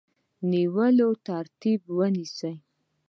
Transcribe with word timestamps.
نیولو 0.49 1.09
ترتیب 1.27 1.81
ونیسي. 1.97 2.53